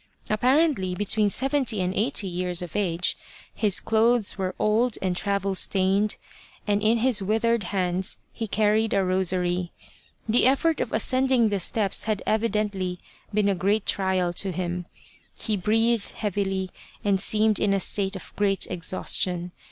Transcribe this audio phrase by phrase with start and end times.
[0.31, 3.15] Apparently be tween seventy and eighty years of age,
[3.53, 6.15] his clothes were old and travel stained,
[6.65, 9.71] and in his withered hands he carried a rosary.
[10.27, 12.97] The effort of ascending the steps had evidently
[13.31, 14.87] been a great trial to him,
[15.37, 16.71] he breathed heavily
[17.03, 19.51] and seemed in a state of great exhaustion.